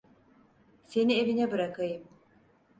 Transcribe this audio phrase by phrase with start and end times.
[0.83, 2.07] Seni evine bırakayım.